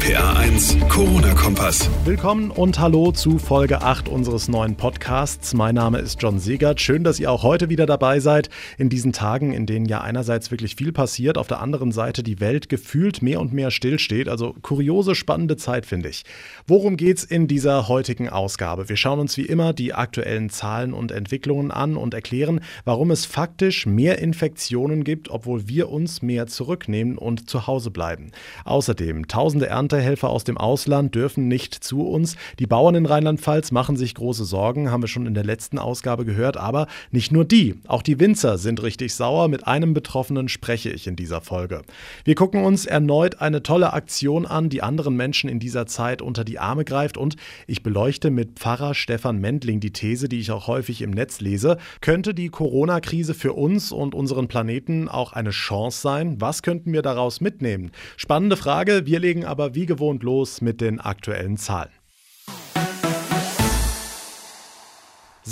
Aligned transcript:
RPA 0.00 0.32
1, 0.38 0.78
Corona-Kompass. 0.88 1.90
Willkommen 2.06 2.50
und 2.50 2.78
hallo 2.78 3.12
zu 3.12 3.38
Folge 3.38 3.82
8 3.82 4.08
unseres 4.08 4.48
neuen 4.48 4.76
Podcasts. 4.76 5.52
Mein 5.52 5.74
Name 5.74 5.98
ist 5.98 6.22
John 6.22 6.38
Segert. 6.38 6.80
Schön, 6.80 7.04
dass 7.04 7.20
ihr 7.20 7.30
auch 7.30 7.42
heute 7.42 7.68
wieder 7.68 7.84
dabei 7.84 8.18
seid. 8.18 8.48
In 8.78 8.88
diesen 8.88 9.12
Tagen, 9.12 9.52
in 9.52 9.66
denen 9.66 9.84
ja 9.84 10.00
einerseits 10.00 10.50
wirklich 10.50 10.74
viel 10.74 10.92
passiert, 10.92 11.36
auf 11.36 11.48
der 11.48 11.60
anderen 11.60 11.92
Seite 11.92 12.22
die 12.22 12.40
Welt 12.40 12.70
gefühlt 12.70 13.20
mehr 13.20 13.40
und 13.40 13.52
mehr 13.52 13.70
stillsteht. 13.70 14.30
Also 14.30 14.54
kuriose, 14.62 15.14
spannende 15.14 15.58
Zeit, 15.58 15.84
finde 15.84 16.08
ich. 16.08 16.24
Worum 16.66 16.96
geht's 16.96 17.22
in 17.22 17.46
dieser 17.46 17.86
heutigen 17.86 18.30
Ausgabe? 18.30 18.88
Wir 18.88 18.96
schauen 18.96 19.20
uns 19.20 19.36
wie 19.36 19.46
immer 19.46 19.74
die 19.74 19.92
aktuellen 19.92 20.48
Zahlen 20.48 20.94
und 20.94 21.12
Entwicklungen 21.12 21.70
an 21.70 21.96
und 21.98 22.14
erklären, 22.14 22.60
warum 22.86 23.10
es 23.10 23.26
faktisch 23.26 23.84
mehr 23.84 24.18
Infektionen 24.18 25.04
gibt, 25.04 25.28
obwohl 25.28 25.68
wir 25.68 25.90
uns 25.90 26.22
mehr 26.22 26.46
zurücknehmen 26.46 27.18
und 27.18 27.50
zu 27.50 27.66
Hause 27.66 27.90
bleiben. 27.90 28.30
Außerdem 28.64 29.28
tausende 29.28 29.66
Erntehelfer 29.90 30.30
aus 30.30 30.44
dem 30.44 30.56
Ausland 30.56 31.16
dürfen 31.16 31.48
nicht 31.48 31.74
zu 31.74 32.06
uns. 32.06 32.36
Die 32.60 32.66
Bauern 32.66 32.94
in 32.94 33.06
Rheinland-Pfalz 33.06 33.72
machen 33.72 33.96
sich 33.96 34.14
große 34.14 34.44
Sorgen, 34.44 34.90
haben 34.90 35.02
wir 35.02 35.08
schon 35.08 35.26
in 35.26 35.34
der 35.34 35.42
letzten 35.42 35.78
Ausgabe 35.78 36.24
gehört. 36.24 36.56
Aber 36.56 36.86
nicht 37.10 37.32
nur 37.32 37.44
die, 37.44 37.74
auch 37.88 38.02
die 38.02 38.20
Winzer 38.20 38.56
sind 38.56 38.82
richtig 38.84 39.14
sauer. 39.14 39.48
Mit 39.48 39.66
einem 39.66 39.92
Betroffenen 39.92 40.48
spreche 40.48 40.90
ich 40.90 41.08
in 41.08 41.16
dieser 41.16 41.40
Folge. 41.40 41.82
Wir 42.24 42.36
gucken 42.36 42.62
uns 42.64 42.86
erneut 42.86 43.40
eine 43.40 43.64
tolle 43.64 43.92
Aktion 43.92 44.46
an, 44.46 44.68
die 44.68 44.80
anderen 44.80 45.16
Menschen 45.16 45.50
in 45.50 45.58
dieser 45.58 45.86
Zeit 45.86 46.22
unter 46.22 46.44
die 46.44 46.60
Arme 46.60 46.84
greift. 46.84 47.16
Und 47.16 47.34
ich 47.66 47.82
beleuchte 47.82 48.30
mit 48.30 48.60
Pfarrer 48.60 48.94
Stefan 48.94 49.38
Mendling 49.38 49.80
die 49.80 49.92
These, 49.92 50.28
die 50.28 50.38
ich 50.38 50.52
auch 50.52 50.68
häufig 50.68 51.02
im 51.02 51.10
Netz 51.10 51.40
lese. 51.40 51.78
Könnte 52.00 52.32
die 52.32 52.48
Corona-Krise 52.48 53.34
für 53.34 53.54
uns 53.54 53.90
und 53.90 54.14
unseren 54.14 54.46
Planeten 54.46 55.08
auch 55.08 55.32
eine 55.32 55.50
Chance 55.50 56.00
sein? 56.00 56.40
Was 56.40 56.62
könnten 56.62 56.92
wir 56.92 57.02
daraus 57.02 57.40
mitnehmen? 57.40 57.90
Spannende 58.16 58.56
Frage. 58.56 59.02
Wir 59.06 59.18
legen 59.18 59.44
aber 59.44 59.60
aber 59.60 59.74
wie 59.80 59.86
gewohnt 59.86 60.22
los 60.22 60.60
mit 60.60 60.82
den 60.82 61.00
aktuellen 61.00 61.56
Zahlen. 61.56 61.99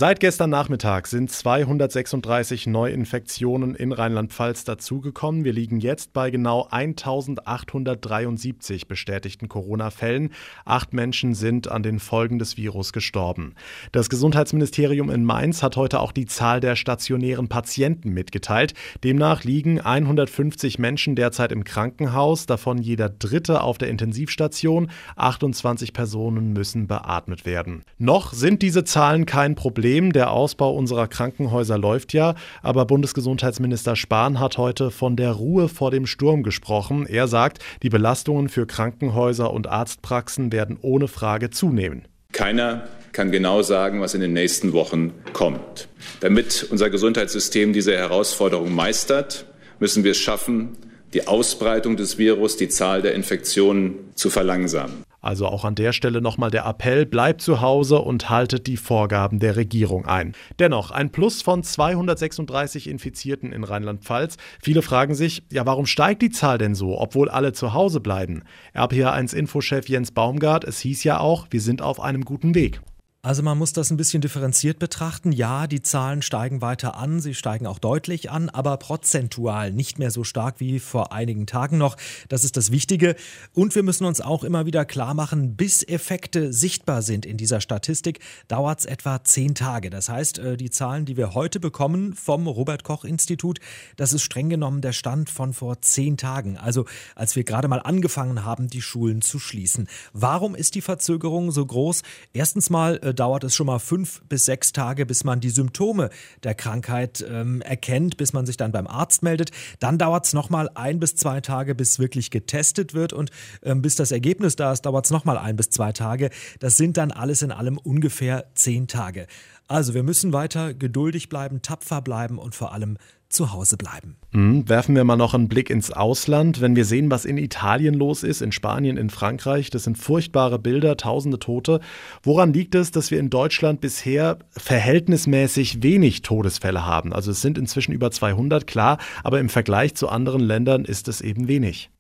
Seit 0.01 0.21
gestern 0.21 0.51
Nachmittag 0.51 1.09
sind 1.09 1.29
236 1.29 2.69
Neuinfektionen 2.69 3.75
in 3.75 3.91
Rheinland-Pfalz 3.91 4.63
dazugekommen. 4.63 5.43
Wir 5.43 5.53
liegen 5.53 5.81
jetzt 5.81 6.13
bei 6.13 6.31
genau 6.31 6.69
1873 6.71 8.87
bestätigten 8.87 9.49
Corona-Fällen. 9.49 10.31
Acht 10.65 10.93
Menschen 10.93 11.35
sind 11.35 11.67
an 11.67 11.83
den 11.83 11.99
Folgen 11.99 12.39
des 12.39 12.57
Virus 12.57 12.93
gestorben. 12.93 13.57
Das 13.91 14.09
Gesundheitsministerium 14.09 15.11
in 15.11 15.25
Mainz 15.25 15.65
hat 15.65 15.77
heute 15.77 15.99
auch 15.99 16.13
die 16.13 16.27
Zahl 16.27 16.61
der 16.61 16.77
stationären 16.77 17.49
Patienten 17.49 18.11
mitgeteilt. 18.11 18.75
Demnach 19.03 19.43
liegen 19.43 19.81
150 19.81 20.79
Menschen 20.79 21.17
derzeit 21.17 21.51
im 21.51 21.65
Krankenhaus, 21.65 22.47
davon 22.47 22.79
jeder 22.79 23.09
Dritte 23.09 23.63
auf 23.63 23.79
der 23.79 23.89
Intensivstation. 23.89 24.93
28 25.17 25.93
Personen 25.93 26.53
müssen 26.53 26.87
beatmet 26.87 27.45
werden. 27.45 27.83
Noch 27.99 28.33
sind 28.33 28.63
diese 28.63 28.85
Zahlen 28.85 29.27
kein 29.27 29.57
Problem. 29.57 29.88
Problem. 29.89 30.13
Der 30.13 30.33
Ausbau 30.33 30.75
unserer 30.75 31.09
Krankenhäuser 31.09 31.79
läuft 31.79 32.13
ja, 32.13 32.35
aber 32.63 32.85
Bundesgesundheitsminister 32.85 33.97
Spahn 33.97 34.39
hat 34.39 34.59
heute 34.59 34.91
von 34.91 35.17
der 35.17 35.33
Ruhe 35.33 35.71
vor 35.71 35.91
dem 35.91 36.05
Sturm 36.05 36.43
gesprochen. 36.43 37.07
Er 37.07 37.27
sagt, 37.27 37.61
die 37.83 37.89
Belastungen 37.89 38.51
für 38.51 38.67
Krankenhäuser 38.67 39.51
und 39.51 39.67
Arztpraxen 39.67 40.53
werden 40.53 40.77
ohne 40.83 41.09
Frage 41.09 41.49
zunehmen. 41.49 42.03
Keiner 42.33 42.87
kann 43.13 43.33
genau 43.33 43.63
sagen, 43.63 44.03
was 44.03 44.13
in 44.13 44.21
den 44.21 44.35
nächsten 44.35 44.75
Wochen 44.75 45.15
kommt. 45.33 45.89
Damit 46.21 46.67
unser 46.71 46.91
Gesundheitssystem 46.91 47.73
diese 47.73 47.97
Herausforderung 47.97 48.75
meistert, 48.75 49.47
müssen 49.79 50.05
wir 50.05 50.11
es 50.11 50.19
schaffen, 50.19 50.77
die 51.15 51.27
Ausbreitung 51.27 51.97
des 51.97 52.19
Virus, 52.19 52.59
die 52.59 52.69
Zahl 52.69 53.01
der 53.01 53.15
Infektionen 53.15 53.95
zu 54.15 54.29
verlangsamen. 54.29 55.08
Also 55.21 55.47
auch 55.47 55.65
an 55.65 55.75
der 55.75 55.93
Stelle 55.93 56.21
nochmal 56.21 56.51
der 56.51 56.65
Appell, 56.65 57.05
bleibt 57.05 57.43
zu 57.43 57.61
Hause 57.61 57.99
und 57.99 58.31
haltet 58.31 58.67
die 58.67 58.77
Vorgaben 58.77 59.41
der 59.41 59.57
Regierung 59.57 60.07
ein. 60.07 60.35
Dennoch 60.59 60.91
ein 60.91 61.11
Plus 61.11 61.43
von 61.43 61.63
236 61.63 62.89
Infizierten 62.89 63.53
in 63.53 63.65
Rheinland-Pfalz. 63.65 64.37
Viele 64.63 64.83
fragen 64.83 65.15
sich, 65.15 65.43
ja, 65.51 65.67
warum 65.67 65.87
steigt 65.87 66.23
die 66.23 66.31
Zahl 66.31 66.59
denn 66.59 66.75
so, 66.75 66.99
obwohl 66.99 67.29
alle 67.29 67.53
zu 67.53 67.75
Hause 67.75 68.01
bleiben? 68.01 68.43
RPA1-Infochef 68.75 69.89
Jens 69.89 70.13
Baumgart, 70.13 70.65
es 70.65 70.79
hieß 70.81 71.03
ja 71.05 71.19
auch, 71.19 71.47
wir 71.51 71.61
sind 71.61 71.83
auf 71.83 72.01
einem 72.01 72.25
guten 72.25 72.55
Weg. 72.55 72.81
Also 73.29 73.43
man 73.43 73.59
muss 73.59 73.75
das 73.75 73.91
ein 73.91 73.99
bisschen 73.99 74.23
differenziert 74.23 74.79
betrachten. 74.79 75.33
Ja, 75.33 75.67
die 75.67 75.83
Zahlen 75.83 76.23
steigen 76.23 76.63
weiter 76.63 76.97
an, 76.97 77.21
sie 77.21 77.35
steigen 77.35 77.67
auch 77.67 77.79
deutlich 77.79 78.31
an, 78.31 78.49
aber 78.49 78.79
prozentual 78.79 79.71
nicht 79.71 79.99
mehr 79.99 80.11
so 80.11 80.25
stark 80.25 80.61
wie 80.61 80.79
vor 80.79 81.13
einigen 81.13 81.47
Tagen 81.47 81.77
noch. 81.77 81.99
Das 82.31 82.43
ist 82.43 82.57
das 82.57 82.71
Wichtige. 82.71 83.17
Und 83.53 83.75
wir 83.75 83.83
müssen 83.83 84.07
uns 84.07 84.23
auch 84.23 84.45
immer 84.45 84.65
wieder 84.65 84.87
klar 84.87 85.13
machen, 85.13 85.57
bis 85.57 85.83
Effekte 85.83 86.55
sichtbar 86.55 87.03
sind 87.03 87.27
in 87.27 87.37
dieser 87.37 87.61
Statistik, 87.61 88.21
dauert 88.49 88.79
es 88.81 88.87
etwa 88.87 89.23
zehn 89.23 89.55
Tage. 89.55 89.91
Das 89.91 90.09
heißt, 90.09 90.39
äh, 90.39 90.57
die 90.57 90.71
Zahlen, 90.71 91.05
die 91.05 91.19
wir 91.19 91.35
heute 91.35 91.61
bekommen 91.61 92.15
vom 92.15 92.47
Robert 92.47 92.83
Koch 92.83 93.05
Institut, 93.05 93.59
das 93.99 94.15
ist 94.15 94.23
streng 94.23 94.49
genommen 94.49 94.81
der 94.81 94.93
Stand 94.93 95.29
von 95.29 95.53
vor 95.53 95.83
zehn 95.83 96.17
Tagen. 96.17 96.57
Also 96.57 96.87
als 97.15 97.37
wir 97.37 97.45
gerade 97.45 97.69
mal 97.69 97.81
angefangen 97.81 98.47
haben, 98.47 98.69
die 98.69 98.81
Schulen 98.81 99.21
zu 99.21 99.39
schließen. 99.39 99.87
Warum 100.15 100.55
ist 100.55 100.75
die 100.77 100.81
Verzögerung 100.81 101.51
so 101.51 101.67
groß? 101.67 102.01
Erstens 102.33 102.71
mal 102.71 102.97
äh, 103.03 103.18
dauert 103.19 103.45
es 103.45 103.55
schon 103.55 103.67
mal 103.67 103.79
fünf 103.79 104.23
bis 104.29 104.45
sechs 104.45 104.73
Tage, 104.73 105.07
bis 105.07 105.25
man 105.25 105.41
die 105.41 105.51
Symptome 105.51 106.11
der 106.43 106.55
Krankheit 106.55 107.25
ähm, 107.29 107.63
erkennt, 107.63 108.17
bis 108.17 108.33
man 108.33 108.47
sich 108.47 108.57
dann 108.57 108.73
beim 108.73 108.87
Arzt 108.87 109.23
meldet. 109.23 109.51
Dann 109.81 109.99
dauert 109.99 110.27
es 110.27 110.33
nochmal 110.33 110.71
ein 110.75 111.01
bis 111.01 111.17
zwei 111.17 111.41
Tage, 111.41 111.75
bis 111.75 111.99
wirklich 111.99 112.31
getestet 112.31 112.95
wird 112.95 113.13
und 113.13 113.31
ähm, 113.63 113.83
bis 113.83 113.97
das 113.97 114.13
Ergebnis 114.13 114.57
da 114.57 114.73
ist, 114.73 114.83
dauert 114.83 115.05
es 115.05 115.11
nochmal 115.11 115.39
ein 115.39 115.57
bis 115.57 115.71
zwei 115.71 115.93
Tage. 115.93 116.31
Das 116.61 116.77
sind 116.77 116.97
dann 116.97 117.11
alles 117.11 117.43
in 117.43 117.53
allem 117.53 117.79
ungefähr 117.79 118.47
zehn 118.55 118.87
Tage. 118.87 119.27
Also 119.67 119.93
wir 119.93 120.03
müssen 120.03 120.33
weiter 120.33 120.73
geduldig 120.73 121.29
bleiben, 121.29 121.61
tapfer 121.61 122.01
bleiben 122.01 122.39
und 122.39 122.55
vor 122.55 122.73
allem 122.73 122.97
zu 123.29 123.53
Hause 123.53 123.77
bleiben. 123.77 124.17
Mhm. 124.33 124.69
Werfen 124.69 124.95
wir 124.95 125.05
mal 125.05 125.17
noch 125.17 125.35
einen 125.35 125.49
Blick 125.49 125.71
ins 125.71 125.91
Ausland. 125.91 126.61
Wenn 126.61 126.77
wir 126.77 126.85
sehen, 126.85 127.11
was 127.11 127.25
in 127.25 127.37
Italien 127.39 127.95
los 127.95 128.23
ist, 128.23 128.41
in 128.41 128.53
Spanien, 128.53 128.97
in 128.97 129.11
Frankreich, 129.11 129.71
das 129.71 129.85
sind 129.85 129.99
furchtbare 129.99 130.59
Bilder, 130.59 130.97
tausende 130.97 131.39
Tote. 131.39 131.81
Woran 132.23 132.53
liegt 132.53 132.75
es, 132.75 132.91
dass 132.91 133.11
wir 133.11 133.19
in 133.19 133.31
Deutschland 133.31 133.81
bisher 133.81 134.39
verhältnismäßig 134.51 135.83
wenig 135.83 136.23
Todesfälle 136.23 136.87
haben? 136.87 137.13
Also 137.13 137.31
es 137.31 137.43
sind 137.43 137.59
inzwischen 137.59 137.93
über 137.93 138.11
200, 138.11 138.67
klar, 138.67 138.99
aber 139.23 139.41
im 139.41 139.49
Vergleich 139.49 139.95
zu 139.95 140.09
anderen 140.09 140.41
Ländern 140.41 140.85
ist 140.85 141.09
es 141.09 141.21
eben 141.21 141.49
wenig. 141.49 141.91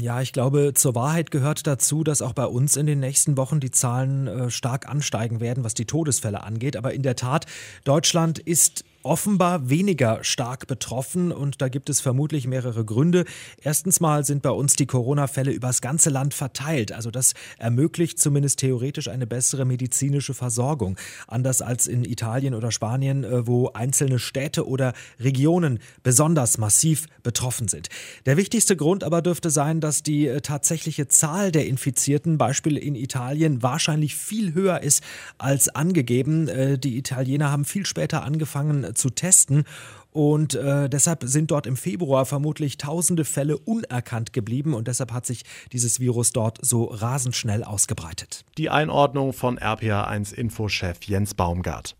Ja, 0.00 0.20
ich 0.20 0.32
glaube, 0.32 0.72
zur 0.74 0.94
Wahrheit 0.94 1.30
gehört 1.30 1.66
dazu, 1.66 2.04
dass 2.04 2.20
auch 2.20 2.32
bei 2.32 2.44
uns 2.44 2.76
in 2.76 2.86
den 2.86 3.00
nächsten 3.00 3.36
Wochen 3.36 3.60
die 3.60 3.70
Zahlen 3.70 4.26
äh, 4.26 4.50
stark 4.50 4.88
ansteigen 4.88 5.40
werden, 5.40 5.64
was 5.64 5.74
die 5.74 5.86
Todesfälle 5.86 6.42
angeht. 6.42 6.76
Aber 6.76 6.92
in 6.92 7.02
der 7.02 7.16
Tat, 7.16 7.46
Deutschland 7.84 8.38
ist 8.38 8.84
offenbar 9.08 9.70
weniger 9.70 10.18
stark 10.22 10.66
betroffen 10.66 11.32
und 11.32 11.62
da 11.62 11.68
gibt 11.68 11.88
es 11.88 12.00
vermutlich 12.00 12.46
mehrere 12.46 12.84
Gründe. 12.84 13.24
Erstens 13.62 14.00
mal 14.00 14.22
sind 14.22 14.42
bei 14.42 14.50
uns 14.50 14.74
die 14.74 14.84
Corona-Fälle 14.84 15.50
übers 15.50 15.80
ganze 15.80 16.10
Land 16.10 16.34
verteilt. 16.34 16.92
Also 16.92 17.10
das 17.10 17.32
ermöglicht 17.56 18.18
zumindest 18.18 18.58
theoretisch 18.58 19.08
eine 19.08 19.26
bessere 19.26 19.64
medizinische 19.64 20.34
Versorgung. 20.34 20.98
Anders 21.26 21.62
als 21.62 21.86
in 21.86 22.04
Italien 22.04 22.52
oder 22.54 22.70
Spanien, 22.70 23.24
äh, 23.24 23.46
wo 23.46 23.70
einzelne 23.72 24.18
Städte 24.18 24.68
oder 24.68 24.92
Regionen 25.18 25.78
besonders 26.02 26.58
massiv 26.58 27.06
betroffen 27.22 27.68
sind. 27.68 27.88
Der 28.26 28.36
wichtigste 28.36 28.76
Grund 28.76 29.04
aber 29.04 29.22
dürfte 29.22 29.48
sein, 29.48 29.80
dass 29.80 30.02
die 30.02 30.26
äh, 30.26 30.42
tatsächliche 30.42 31.08
Zahl 31.08 31.50
der 31.50 31.66
Infizierten, 31.66 32.36
Beispiel 32.36 32.76
in 32.76 32.94
Italien, 32.94 33.62
wahrscheinlich 33.62 34.16
viel 34.16 34.52
höher 34.52 34.82
ist 34.82 35.02
als 35.38 35.70
angegeben. 35.70 36.48
Äh, 36.48 36.78
die 36.78 36.98
Italiener 36.98 37.50
haben 37.50 37.64
viel 37.64 37.86
später 37.86 38.22
angefangen 38.22 38.96
zu 38.98 39.10
testen. 39.10 39.64
Und 40.10 40.54
äh, 40.54 40.88
deshalb 40.88 41.22
sind 41.24 41.50
dort 41.50 41.66
im 41.66 41.76
Februar 41.76 42.26
vermutlich 42.26 42.76
tausende 42.78 43.24
Fälle 43.24 43.58
unerkannt 43.58 44.32
geblieben 44.32 44.74
und 44.74 44.88
deshalb 44.88 45.12
hat 45.12 45.26
sich 45.26 45.44
dieses 45.72 46.00
Virus 46.00 46.32
dort 46.32 46.58
so 46.62 46.84
rasend 46.84 47.36
schnell 47.36 47.62
ausgebreitet. 47.62 48.44
Die 48.56 48.70
Einordnung 48.70 49.32
von 49.32 49.58
RPA1 49.58 50.34
Infochef 50.34 51.02
Jens 51.04 51.34
Baumgart. 51.34 51.94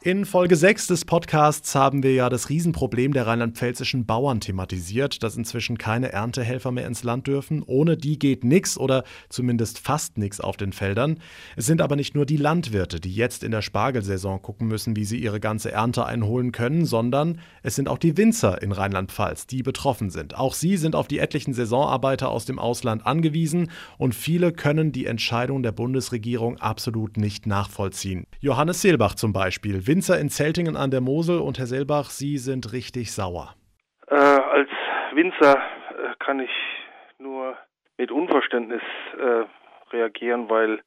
In 0.00 0.26
Folge 0.26 0.54
6 0.54 0.86
des 0.86 1.04
Podcasts 1.04 1.74
haben 1.74 2.04
wir 2.04 2.14
ja 2.14 2.28
das 2.28 2.50
Riesenproblem 2.50 3.12
der 3.12 3.26
rheinland-pfälzischen 3.26 4.06
Bauern 4.06 4.38
thematisiert, 4.38 5.24
dass 5.24 5.36
inzwischen 5.36 5.76
keine 5.76 6.12
Erntehelfer 6.12 6.70
mehr 6.70 6.86
ins 6.86 7.02
Land 7.02 7.26
dürfen. 7.26 7.64
Ohne 7.66 7.96
die 7.96 8.16
geht 8.16 8.44
nichts 8.44 8.78
oder 8.78 9.02
zumindest 9.28 9.80
fast 9.80 10.16
nichts 10.16 10.40
auf 10.40 10.56
den 10.56 10.72
Feldern. 10.72 11.18
Es 11.56 11.66
sind 11.66 11.82
aber 11.82 11.96
nicht 11.96 12.14
nur 12.14 12.26
die 12.26 12.36
Landwirte, 12.36 13.00
die 13.00 13.12
jetzt 13.12 13.42
in 13.42 13.50
der 13.50 13.60
Spargelsaison 13.60 14.40
gucken 14.40 14.68
müssen, 14.68 14.94
wie 14.94 15.04
sie 15.04 15.18
ihre 15.18 15.40
ganze 15.40 15.72
Ernte 15.72 16.06
einholen 16.06 16.52
können, 16.52 16.84
sondern 16.84 17.40
es 17.64 17.74
sind 17.74 17.88
auch 17.88 17.98
die 17.98 18.16
Winzer 18.16 18.62
in 18.62 18.70
Rheinland-Pfalz, 18.70 19.48
die 19.48 19.64
betroffen 19.64 20.10
sind. 20.10 20.36
Auch 20.38 20.54
sie 20.54 20.76
sind 20.76 20.94
auf 20.94 21.08
die 21.08 21.18
etlichen 21.18 21.54
Saisonarbeiter 21.54 22.28
aus 22.28 22.44
dem 22.44 22.60
Ausland 22.60 23.04
angewiesen 23.04 23.68
und 23.98 24.14
viele 24.14 24.52
können 24.52 24.92
die 24.92 25.06
Entscheidung 25.06 25.64
der 25.64 25.72
Bundesregierung 25.72 26.56
absolut 26.58 27.16
nicht 27.16 27.48
nachvollziehen. 27.48 28.28
Johannes 28.38 28.80
Seelbach 28.80 29.16
zum 29.16 29.32
Beispiel 29.32 29.88
Winzer 29.98 30.20
in 30.20 30.28
Zeltingen 30.28 30.76
an 30.76 30.92
der 30.92 31.00
Mosel 31.00 31.40
und 31.40 31.58
Herr 31.58 31.66
Selbach, 31.66 32.10
Sie 32.10 32.38
sind 32.38 32.72
richtig 32.72 33.12
sauer. 33.12 33.56
Äh, 34.06 34.14
als 34.14 34.70
Winzer 35.12 35.56
äh, 35.56 36.14
kann 36.20 36.38
ich 36.38 36.52
nur 37.18 37.56
mit 37.96 38.12
Unverständnis 38.12 38.82
äh, 39.18 39.42
reagieren, 39.92 40.48
weil 40.48 40.82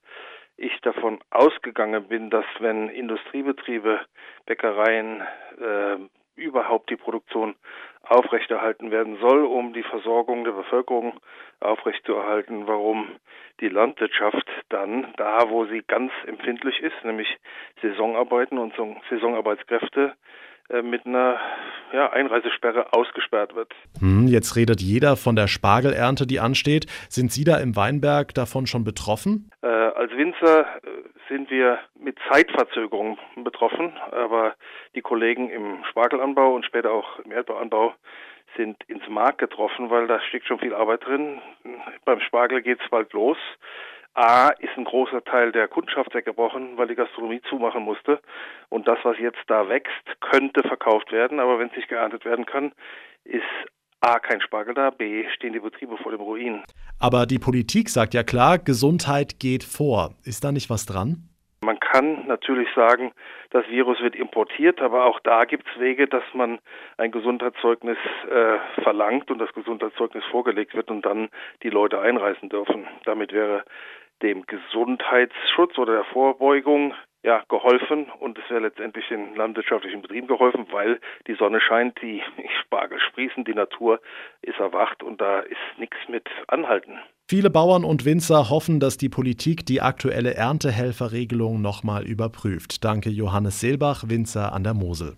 ich 0.56 0.72
davon 0.84 1.20
ausgegangen 1.30 2.08
bin, 2.08 2.30
dass 2.30 2.46
wenn 2.60 2.88
Industriebetriebe, 2.88 4.00
Bäckereien 4.46 5.20
äh, 5.60 5.98
überhaupt 6.36 6.90
die 6.90 6.96
Produktion 6.96 7.56
aufrechterhalten 8.04 8.92
werden 8.92 9.18
soll, 9.20 9.44
um 9.46 9.74
die 9.74 9.84
Versorgung 9.84 10.44
der 10.44 10.52
Bevölkerung 10.52 11.20
aufrechtzuerhalten, 11.60 12.68
warum 12.68 13.08
die 13.60 13.70
Landwirtschaft 13.70 14.48
dann 14.70 15.14
da, 15.18 15.50
wo 15.50 15.66
sie 15.66 15.84
ganz 15.88 16.12
empfindlich 16.26 16.80
ist, 16.82 16.96
nämlich 17.04 17.28
Saisonarbeiten 17.82 18.58
und 18.58 18.74
Saisonarbeitskräfte, 19.10 20.16
äh, 20.70 20.82
mit 20.82 21.06
einer 21.06 21.40
ja, 21.94 22.10
Einreisesperre 22.12 22.94
ausgesperrt 22.94 23.56
wird. 23.56 23.74
Hm, 24.00 24.28
jetzt 24.28 24.56
redet 24.56 24.82
jeder 24.82 25.18
von 25.18 25.36
der 25.36 25.48
Spargelernte, 25.48 26.26
die 26.26 26.40
ansteht. 26.40 26.86
Sind 27.10 27.32
Sie 27.32 27.44
da 27.44 27.58
im 27.58 27.76
Weinberg 27.76 28.34
davon 28.34 28.68
schon 28.68 28.84
betroffen? 28.84 29.50
Äh, 29.62 29.81
als 30.02 30.18
Winzer 30.18 30.62
äh, 30.62 30.90
sind 31.30 31.52
wir 31.52 31.78
mit 31.94 32.18
Zeitverzögerung 32.28 33.20
betroffen, 33.36 33.94
aber 34.10 34.56
die 34.96 35.02
Kollegen 35.02 35.52
im 35.52 35.84
Spargelanbau 35.92 36.56
und 36.56 36.66
später 36.66 36.92
auch 36.92 37.20
im 37.20 37.32
Erdbeeranbau 37.32 37.94
sind 38.58 38.84
ins 38.88 39.08
Mark 39.08 39.38
getroffen, 39.38 39.92
weil 39.92 40.08
da 40.08 40.20
steckt 40.22 40.48
schon 40.48 40.58
viel 40.58 40.74
Arbeit 40.74 41.06
drin. 41.06 41.40
Beim 42.04 42.20
Spargel 42.20 42.64
geht 42.64 42.82
es 42.84 42.90
bald 42.90 43.14
los. 43.14 43.38
A 44.16 44.50
ist 44.50 44.76
ein 44.76 44.86
großer 44.86 45.24
Teil 45.24 45.52
der 45.52 45.68
Kundschaft 45.68 46.16
weggebrochen, 46.16 46.78
weil 46.78 46.88
die 46.88 46.96
Gastronomie 46.96 47.42
zumachen 47.48 47.84
musste. 47.84 48.20
Und 48.70 48.88
das, 48.88 48.98
was 49.04 49.20
jetzt 49.20 49.44
da 49.48 49.70
wächst, 49.70 50.20
könnte 50.20 50.68
verkauft 50.68 51.12
werden, 51.12 51.40
aber 51.40 51.60
wenn 51.60 51.70
es 51.70 51.76
nicht 51.76 51.90
geerntet 51.90 52.26
werden 52.26 52.48
kann, 52.48 52.74
ist 53.24 53.46
A 54.02 54.20
kein 54.20 54.42
Spargel 54.42 54.74
da, 54.74 54.90
B 54.90 55.26
stehen 55.36 55.54
die 55.54 55.60
Betriebe 55.60 55.96
vor 55.98 56.12
dem 56.12 56.22
Ruin. 56.22 56.64
Aber 57.00 57.28
die 57.28 57.38
Politik 57.38 57.90
sagt 57.90 58.16
ja 58.16 58.24
klar, 58.24 58.58
Gesundheit 58.58 59.40
geht 59.40 59.64
vor. 59.64 60.16
Ist 60.24 60.44
da 60.44 60.52
nicht 60.52 60.72
was 60.72 60.88
dran? 60.88 61.30
Man 61.64 61.80
kann 61.80 62.26
natürlich 62.26 62.68
sagen, 62.76 63.12
das 63.52 63.68
Virus 63.68 64.02
wird 64.02 64.16
importiert, 64.16 64.82
aber 64.82 65.06
auch 65.06 65.20
da 65.20 65.46
gibt 65.46 65.68
es 65.68 65.80
Wege, 65.80 66.08
dass 66.08 66.24
man 66.34 66.58
ein 66.98 67.12
Gesundheitszeugnis 67.12 67.98
äh, 68.28 68.82
verlangt 68.82 69.30
und 69.30 69.38
das 69.38 69.54
Gesundheitszeugnis 69.54 70.24
vorgelegt 70.32 70.74
wird 70.74 70.90
und 70.90 71.06
dann 71.06 71.30
die 71.62 71.70
Leute 71.70 72.00
einreisen 72.00 72.50
dürfen. 72.50 72.88
Damit 73.06 73.32
wäre 73.32 73.64
dem 74.24 74.48
Gesundheitsschutz 74.48 75.78
oder 75.78 75.94
der 75.94 76.06
Vorbeugung 76.06 76.96
ja, 77.24 77.44
geholfen 77.50 78.08
und 78.20 78.38
es 78.38 78.50
wäre 78.50 78.62
letztendlich 78.62 79.08
den 79.10 79.36
landwirtschaftlichen 79.36 80.02
Betrieben 80.02 80.28
geholfen, 80.28 80.66
weil 80.72 81.00
die 81.28 81.36
Sonne 81.36 81.62
scheint, 81.62 82.02
die 82.02 82.22
Spargel 82.62 83.00
sprießen, 83.00 83.44
die 83.46 83.54
Natur 83.54 84.00
ist 84.42 84.60
erwacht 84.60 85.04
und 85.04 85.22
da 85.22 85.42
ist 85.42 85.58
nichts 85.78 85.98
mit 86.08 86.28
anhalten. 86.48 87.00
Viele 87.30 87.50
Bauern 87.50 87.86
und 87.86 88.04
Winzer 88.04 88.50
hoffen, 88.50 88.80
dass 88.80 88.98
die 88.98 89.08
Politik 89.08 89.66
die 89.66 89.82
aktuelle 89.82 90.34
Erntehelferregelung 90.34 91.62
nochmal 91.62 92.06
überprüft. 92.06 92.84
Danke 92.84 93.10
Johannes 93.10 93.62
Seelbach, 93.62 94.04
Winzer 94.08 94.52
an 94.52 94.64
der 94.64 94.74
Mosel. 94.74 95.16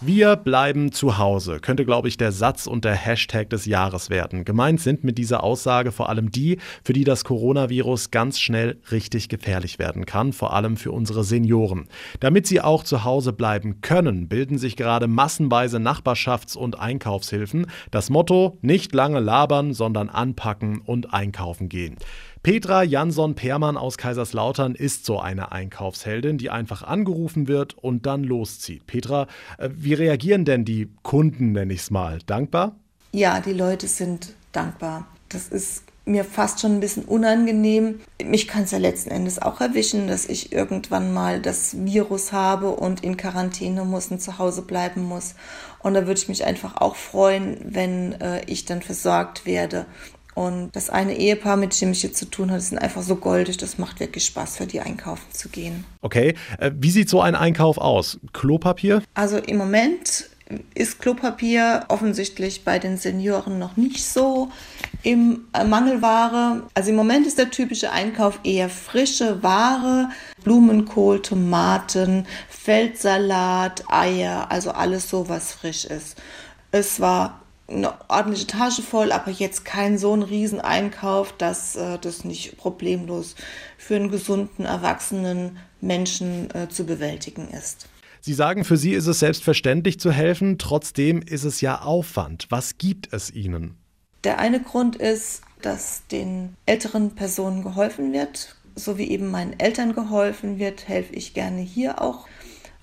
Wir 0.00 0.36
bleiben 0.36 0.92
zu 0.92 1.18
Hause, 1.18 1.60
könnte, 1.60 1.84
glaube 1.84 2.08
ich, 2.08 2.16
der 2.16 2.32
Satz 2.32 2.66
und 2.66 2.84
der 2.84 2.94
Hashtag 2.94 3.48
des 3.48 3.64
Jahres 3.64 4.10
werden. 4.10 4.44
Gemeint 4.44 4.80
sind 4.80 5.04
mit 5.04 5.16
dieser 5.18 5.42
Aussage 5.42 5.92
vor 5.92 6.08
allem 6.08 6.30
die, 6.30 6.58
für 6.82 6.92
die 6.92 7.04
das 7.04 7.24
Coronavirus 7.24 8.10
ganz 8.10 8.40
schnell 8.40 8.80
richtig 8.90 9.28
gefährlich 9.28 9.78
werden 9.78 10.04
kann, 10.04 10.32
vor 10.32 10.52
allem 10.52 10.76
für 10.76 10.90
unsere 10.90 11.24
Senioren. 11.24 11.88
Damit 12.20 12.46
sie 12.46 12.60
auch 12.60 12.82
zu 12.82 13.04
Hause 13.04 13.32
bleiben 13.32 13.80
können, 13.80 14.28
bilden 14.28 14.58
sich 14.58 14.76
gerade 14.76 15.06
massenweise 15.06 15.78
Nachbarschafts- 15.78 16.56
und 16.56 16.78
Einkaufshilfen. 16.78 17.66
Das 17.90 18.10
Motto, 18.10 18.58
nicht 18.62 18.94
lange 18.94 19.20
labern, 19.20 19.72
sondern 19.72 20.10
anpacken 20.10 20.80
und 20.80 21.14
einkaufen 21.14 21.68
gehen. 21.68 21.96
Petra 22.44 22.82
Jansson-Permann 22.82 23.78
aus 23.78 23.96
Kaiserslautern 23.96 24.74
ist 24.74 25.06
so 25.06 25.18
eine 25.18 25.50
Einkaufsheldin, 25.50 26.36
die 26.36 26.50
einfach 26.50 26.82
angerufen 26.82 27.48
wird 27.48 27.72
und 27.72 28.04
dann 28.04 28.22
loszieht. 28.22 28.86
Petra, 28.86 29.28
äh, 29.56 29.70
wie 29.72 29.94
reagieren 29.94 30.44
denn 30.44 30.66
die 30.66 30.90
Kunden, 31.02 31.52
nenne 31.52 31.72
ich 31.72 31.80
es 31.80 31.90
mal? 31.90 32.18
Dankbar? 32.26 32.76
Ja, 33.12 33.40
die 33.40 33.54
Leute 33.54 33.88
sind 33.88 34.34
dankbar. 34.52 35.06
Das 35.30 35.48
ist 35.48 35.84
mir 36.04 36.22
fast 36.22 36.60
schon 36.60 36.72
ein 36.72 36.80
bisschen 36.80 37.06
unangenehm. 37.06 38.00
Mich 38.22 38.46
kann 38.46 38.64
es 38.64 38.72
ja 38.72 38.78
letzten 38.78 39.10
Endes 39.10 39.40
auch 39.40 39.62
erwischen, 39.62 40.06
dass 40.06 40.26
ich 40.26 40.52
irgendwann 40.52 41.14
mal 41.14 41.40
das 41.40 41.74
Virus 41.86 42.32
habe 42.32 42.72
und 42.72 43.02
in 43.02 43.16
Quarantäne 43.16 43.86
muss 43.86 44.10
und 44.10 44.20
zu 44.20 44.36
Hause 44.36 44.60
bleiben 44.60 45.02
muss. 45.02 45.34
Und 45.78 45.94
da 45.94 46.06
würde 46.06 46.20
ich 46.20 46.28
mich 46.28 46.44
einfach 46.44 46.76
auch 46.76 46.96
freuen, 46.96 47.56
wenn 47.64 48.20
äh, 48.20 48.44
ich 48.44 48.66
dann 48.66 48.82
versorgt 48.82 49.46
werde. 49.46 49.86
Und 50.34 50.74
das 50.74 50.90
eine 50.90 51.16
Ehepaar, 51.16 51.56
mit 51.56 51.80
dem 51.80 51.92
ich 51.92 52.02
jetzt 52.02 52.18
zu 52.18 52.26
tun 52.26 52.50
habe, 52.50 52.60
sind 52.60 52.78
einfach 52.78 53.02
so 53.02 53.16
goldig. 53.16 53.56
Das 53.56 53.78
macht 53.78 54.00
wirklich 54.00 54.24
Spaß, 54.24 54.56
für 54.56 54.66
die 54.66 54.80
einkaufen 54.80 55.30
zu 55.32 55.48
gehen. 55.48 55.84
Okay. 56.02 56.34
Äh, 56.58 56.72
wie 56.74 56.90
sieht 56.90 57.08
so 57.08 57.20
ein 57.20 57.34
Einkauf 57.34 57.78
aus? 57.78 58.18
Klopapier? 58.32 59.02
Also 59.14 59.38
im 59.38 59.56
Moment 59.58 60.28
ist 60.74 61.00
Klopapier 61.00 61.84
offensichtlich 61.88 62.64
bei 62.64 62.78
den 62.78 62.96
Senioren 62.96 63.58
noch 63.58 63.76
nicht 63.76 64.04
so 64.04 64.50
im 65.02 65.44
äh, 65.52 65.64
Mangelware. 65.64 66.64
Also 66.74 66.90
im 66.90 66.96
Moment 66.96 67.26
ist 67.26 67.38
der 67.38 67.50
typische 67.50 67.92
Einkauf 67.92 68.40
eher 68.44 68.68
frische 68.68 69.42
Ware, 69.42 70.10
Blumenkohl, 70.42 71.22
Tomaten, 71.22 72.26
Feldsalat, 72.48 73.84
Eier, 73.88 74.50
also 74.50 74.70
alles 74.70 75.08
so, 75.08 75.28
was 75.28 75.52
frisch 75.52 75.84
ist. 75.84 76.16
Es 76.72 77.00
war 77.00 77.43
eine 77.66 77.94
ordentliche 78.08 78.46
Tasche 78.46 78.82
voll, 78.82 79.12
aber 79.12 79.30
jetzt 79.30 79.64
kein 79.64 79.96
so 79.98 80.14
ein 80.14 80.22
Rieseneinkauf, 80.22 81.32
dass 81.36 81.76
äh, 81.76 81.98
das 81.98 82.24
nicht 82.24 82.56
problemlos 82.58 83.36
für 83.78 83.96
einen 83.96 84.10
gesunden, 84.10 84.64
erwachsenen 84.64 85.58
Menschen 85.80 86.50
äh, 86.54 86.68
zu 86.68 86.84
bewältigen 86.84 87.48
ist. 87.48 87.88
Sie 88.20 88.34
sagen, 88.34 88.64
für 88.64 88.76
Sie 88.76 88.92
ist 88.92 89.06
es 89.06 89.18
selbstverständlich 89.18 90.00
zu 90.00 90.10
helfen, 90.10 90.58
trotzdem 90.58 91.20
ist 91.20 91.44
es 91.44 91.60
ja 91.60 91.82
Aufwand. 91.82 92.46
Was 92.48 92.78
gibt 92.78 93.12
es 93.12 93.30
Ihnen? 93.30 93.76
Der 94.24 94.38
eine 94.38 94.62
Grund 94.62 94.96
ist, 94.96 95.42
dass 95.60 96.06
den 96.06 96.56
älteren 96.64 97.14
Personen 97.14 97.62
geholfen 97.62 98.12
wird, 98.12 98.56
so 98.74 98.98
wie 98.98 99.10
eben 99.10 99.30
meinen 99.30 99.58
Eltern 99.58 99.94
geholfen 99.94 100.58
wird, 100.58 100.88
helfe 100.88 101.14
ich 101.14 101.34
gerne 101.34 101.60
hier 101.60 102.00
auch 102.00 102.26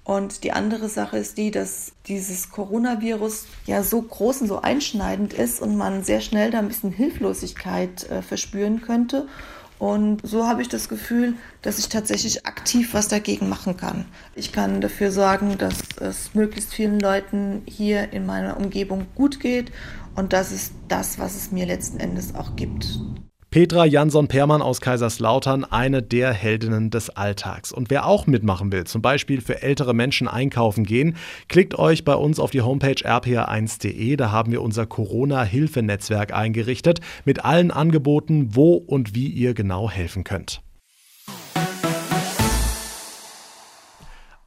und 0.04 0.44
die 0.44 0.52
andere 0.52 0.90
Sache 0.90 1.18
ist 1.18 1.38
die, 1.38 1.52
dass 1.52 1.94
dieses 2.08 2.50
Coronavirus 2.50 3.46
ja 3.68 3.84
so 3.84 4.02
groß 4.02 4.42
und 4.42 4.48
so 4.48 4.62
einschneidend 4.62 5.34
ist 5.34 5.62
und 5.62 5.78
man 5.78 6.04
sehr 6.04 6.22
schnell 6.22 6.50
da 6.50 6.60
ein 6.60 6.68
bisschen 6.68 6.92
Hilflosigkeit 6.92 8.10
äh, 8.10 8.22
verspüren 8.22 8.82
könnte. 8.82 9.28
Und 9.78 10.22
so 10.24 10.46
habe 10.46 10.62
ich 10.62 10.70
das 10.70 10.90
Gefühl, 10.90 11.34
dass 11.64 11.80
ich 11.80 11.90
tatsächlich 11.90 12.46
aktiv 12.46 12.94
was 12.94 13.08
dagegen 13.08 13.50
machen 13.50 13.78
kann. 13.78 14.06
Ich 14.36 14.52
kann 14.52 14.80
dafür 14.80 15.12
sorgen, 15.12 15.58
dass 15.58 15.76
es 16.00 16.36
möglichst 16.36 16.74
vielen 16.74 17.00
Leuten 17.00 17.64
hier 17.66 18.14
in 18.14 18.26
meiner 18.28 18.58
Umgebung 18.58 19.08
gut 19.16 19.40
geht. 19.40 19.72
Und 20.16 20.34
das 20.34 20.52
ist 20.52 20.74
das, 20.88 21.18
was 21.18 21.36
es 21.36 21.52
mir 21.52 21.66
letzten 21.66 22.00
Endes 22.00 22.36
auch 22.36 22.56
gibt. 22.56 23.00
Petra 23.54 23.84
Jansson-Permann 23.84 24.62
aus 24.62 24.80
Kaiserslautern, 24.80 25.66
eine 25.66 26.02
der 26.02 26.32
Heldinnen 26.32 26.90
des 26.90 27.10
Alltags. 27.10 27.74
Und 27.74 27.90
wer 27.90 28.06
auch 28.06 28.26
mitmachen 28.26 28.72
will, 28.72 28.86
zum 28.86 29.02
Beispiel 29.02 29.42
für 29.42 29.62
ältere 29.62 29.94
Menschen 29.94 30.30
einkaufen 30.30 30.86
gehen, 30.86 31.18
klickt 31.50 31.78
euch 31.78 32.06
bei 32.06 32.16
uns 32.16 32.40
auf 32.40 32.52
die 32.52 32.62
Homepage 32.62 32.94
rpa1.de. 32.94 34.16
Da 34.16 34.32
haben 34.32 34.54
wir 34.54 34.62
unser 34.62 34.86
Corona-Hilfenetzwerk 34.86 36.34
eingerichtet 36.34 37.02
mit 37.26 37.44
allen 37.44 37.72
Angeboten, 37.72 38.56
wo 38.56 38.76
und 38.76 39.16
wie 39.16 39.28
ihr 39.28 39.54
genau 39.54 39.90
helfen 39.90 40.24
könnt. 40.24 40.62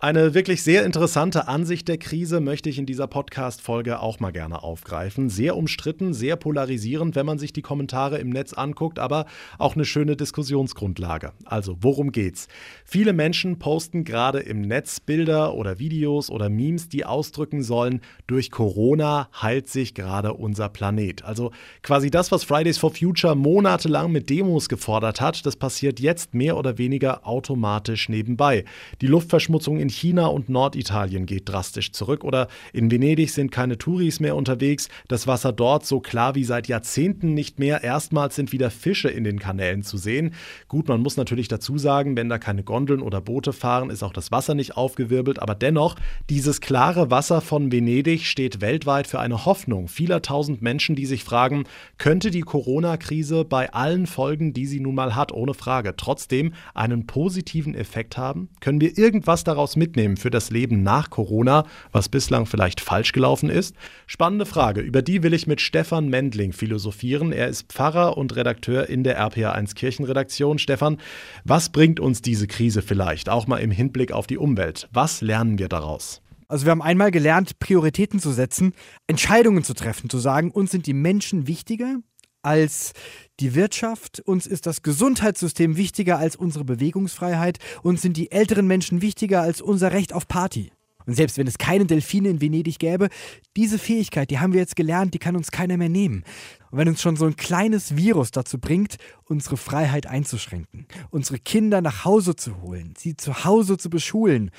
Eine 0.04 0.34
wirklich 0.34 0.62
sehr 0.62 0.84
interessante 0.84 1.48
Ansicht 1.48 1.88
der 1.88 1.96
Krise 1.96 2.40
möchte 2.40 2.68
ich 2.68 2.78
in 2.78 2.84
dieser 2.84 3.06
Podcast-Folge 3.06 4.00
auch 4.00 4.20
mal 4.20 4.32
gerne 4.32 4.62
aufgreifen. 4.62 5.30
Sehr 5.30 5.56
umstritten, 5.56 6.12
sehr 6.12 6.36
polarisierend, 6.36 7.16
wenn 7.16 7.24
man 7.24 7.38
sich 7.38 7.54
die 7.54 7.62
Kommentare 7.62 8.18
im 8.18 8.28
Netz 8.28 8.52
anguckt, 8.52 8.98
aber 8.98 9.24
auch 9.56 9.76
eine 9.76 9.86
schöne 9.86 10.14
Diskussionsgrundlage. 10.14 11.32
Also, 11.46 11.78
worum 11.80 12.12
geht's? 12.12 12.48
Viele 12.84 13.14
Menschen 13.14 13.58
posten 13.58 14.04
gerade 14.04 14.40
im 14.40 14.60
Netz 14.60 15.00
Bilder 15.00 15.54
oder 15.54 15.78
Videos 15.78 16.28
oder 16.28 16.50
Memes, 16.50 16.90
die 16.90 17.06
ausdrücken 17.06 17.62
sollen, 17.62 18.02
durch 18.26 18.50
Corona 18.50 19.30
heilt 19.40 19.70
sich 19.70 19.94
gerade 19.94 20.34
unser 20.34 20.68
Planet. 20.68 21.24
Also 21.24 21.50
quasi 21.82 22.10
das, 22.10 22.30
was 22.30 22.44
Fridays 22.44 22.76
for 22.76 22.94
Future 22.94 23.34
monatelang 23.34 24.12
mit 24.12 24.28
Demos 24.28 24.68
gefordert 24.68 25.22
hat, 25.22 25.46
das 25.46 25.56
passiert 25.56 25.98
jetzt 25.98 26.34
mehr 26.34 26.58
oder 26.58 26.76
weniger 26.76 27.26
automatisch 27.26 28.10
nebenbei. 28.10 28.66
Die 29.00 29.06
Luftverschmutzung 29.06 29.80
in 29.80 29.93
China 29.94 30.26
und 30.26 30.48
Norditalien 30.48 31.26
geht 31.26 31.48
drastisch 31.48 31.92
zurück 31.92 32.24
oder 32.24 32.48
in 32.72 32.90
Venedig 32.90 33.30
sind 33.30 33.50
keine 33.52 33.78
Touris 33.78 34.20
mehr 34.20 34.36
unterwegs, 34.36 34.88
das 35.08 35.26
Wasser 35.26 35.52
dort 35.52 35.86
so 35.86 36.00
klar 36.00 36.34
wie 36.34 36.44
seit 36.44 36.68
Jahrzehnten 36.68 37.34
nicht 37.34 37.58
mehr. 37.58 37.82
Erstmals 37.84 38.36
sind 38.36 38.52
wieder 38.52 38.70
Fische 38.70 39.08
in 39.08 39.24
den 39.24 39.38
Kanälen 39.38 39.82
zu 39.82 39.96
sehen. 39.96 40.34
Gut, 40.68 40.88
man 40.88 41.00
muss 41.00 41.16
natürlich 41.16 41.48
dazu 41.48 41.78
sagen, 41.78 42.16
wenn 42.16 42.28
da 42.28 42.38
keine 42.38 42.64
Gondeln 42.64 43.00
oder 43.00 43.20
Boote 43.20 43.52
fahren, 43.52 43.90
ist 43.90 44.02
auch 44.02 44.12
das 44.12 44.32
Wasser 44.32 44.54
nicht 44.54 44.76
aufgewirbelt, 44.76 45.40
aber 45.40 45.54
dennoch, 45.54 45.96
dieses 46.28 46.60
klare 46.60 47.10
Wasser 47.10 47.40
von 47.40 47.70
Venedig 47.70 48.26
steht 48.26 48.60
weltweit 48.60 49.06
für 49.06 49.20
eine 49.20 49.44
Hoffnung 49.44 49.88
vieler 49.88 50.22
tausend 50.22 50.60
Menschen, 50.60 50.96
die 50.96 51.06
sich 51.06 51.24
fragen, 51.24 51.64
könnte 51.98 52.30
die 52.30 52.40
Corona-Krise 52.40 53.44
bei 53.44 53.72
allen 53.72 54.06
Folgen, 54.06 54.52
die 54.52 54.66
sie 54.66 54.80
nun 54.80 54.94
mal 54.94 55.14
hat, 55.14 55.32
ohne 55.32 55.54
Frage, 55.54 55.94
trotzdem 55.96 56.52
einen 56.74 57.06
positiven 57.06 57.74
Effekt 57.74 58.16
haben? 58.16 58.48
Können 58.60 58.80
wir 58.80 58.98
irgendwas 58.98 59.44
daraus 59.44 59.76
mitnehmen 59.76 59.83
für 60.16 60.30
das 60.30 60.50
Leben 60.50 60.82
nach 60.82 61.10
Corona, 61.10 61.64
was 61.92 62.08
bislang 62.08 62.46
vielleicht 62.46 62.80
falsch 62.80 63.12
gelaufen 63.12 63.50
ist? 63.50 63.76
Spannende 64.06 64.46
Frage, 64.46 64.80
über 64.80 65.02
die 65.02 65.22
will 65.22 65.34
ich 65.34 65.46
mit 65.46 65.60
Stefan 65.60 66.08
Mendling 66.08 66.52
philosophieren. 66.52 67.32
Er 67.32 67.48
ist 67.48 67.72
Pfarrer 67.72 68.16
und 68.16 68.34
Redakteur 68.34 68.88
in 68.88 69.04
der 69.04 69.20
RPA1 69.20 69.74
Kirchenredaktion. 69.74 70.58
Stefan, 70.58 70.98
was 71.44 71.70
bringt 71.70 72.00
uns 72.00 72.22
diese 72.22 72.46
Krise 72.46 72.82
vielleicht, 72.82 73.28
auch 73.28 73.46
mal 73.46 73.58
im 73.58 73.70
Hinblick 73.70 74.12
auf 74.12 74.26
die 74.26 74.38
Umwelt? 74.38 74.88
Was 74.92 75.20
lernen 75.20 75.58
wir 75.58 75.68
daraus? 75.68 76.22
Also 76.48 76.66
wir 76.66 76.70
haben 76.70 76.82
einmal 76.82 77.10
gelernt, 77.10 77.58
Prioritäten 77.58 78.20
zu 78.20 78.30
setzen, 78.30 78.74
Entscheidungen 79.06 79.64
zu 79.64 79.74
treffen, 79.74 80.10
zu 80.10 80.18
sagen, 80.18 80.50
uns 80.50 80.70
sind 80.70 80.86
die 80.86 80.94
Menschen 80.94 81.46
wichtiger 81.46 81.96
als 82.44 82.92
die 83.40 83.54
Wirtschaft, 83.54 84.20
uns 84.20 84.46
ist 84.46 84.66
das 84.66 84.82
Gesundheitssystem 84.82 85.76
wichtiger 85.76 86.18
als 86.18 86.36
unsere 86.36 86.64
Bewegungsfreiheit, 86.64 87.58
uns 87.82 88.02
sind 88.02 88.16
die 88.16 88.30
älteren 88.30 88.66
Menschen 88.66 89.02
wichtiger 89.02 89.42
als 89.42 89.60
unser 89.60 89.92
Recht 89.92 90.12
auf 90.12 90.28
Party. 90.28 90.70
Und 91.06 91.14
selbst 91.14 91.36
wenn 91.36 91.46
es 91.46 91.58
keine 91.58 91.84
Delfine 91.84 92.30
in 92.30 92.40
Venedig 92.40 92.78
gäbe, 92.78 93.08
diese 93.56 93.78
Fähigkeit, 93.78 94.30
die 94.30 94.38
haben 94.38 94.52
wir 94.52 94.60
jetzt 94.60 94.76
gelernt, 94.76 95.12
die 95.14 95.18
kann 95.18 95.36
uns 95.36 95.50
keiner 95.50 95.76
mehr 95.76 95.88
nehmen. 95.88 96.24
Und 96.70 96.78
wenn 96.78 96.88
uns 96.88 97.02
schon 97.02 97.16
so 97.16 97.26
ein 97.26 97.36
kleines 97.36 97.96
Virus 97.96 98.30
dazu 98.30 98.58
bringt, 98.58 98.96
unsere 99.24 99.56
Freiheit 99.56 100.06
einzuschränken, 100.06 100.86
unsere 101.10 101.38
Kinder 101.38 101.82
nach 101.82 102.04
Hause 102.04 102.36
zu 102.36 102.62
holen, 102.62 102.94
sie 102.96 103.16
zu 103.16 103.44
Hause 103.44 103.76
zu 103.76 103.90
beschulen, 103.90 104.50